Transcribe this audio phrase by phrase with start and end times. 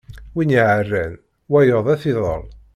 [0.33, 1.13] Win yeɛran,
[1.51, 2.43] wayeḍ ad t-idel.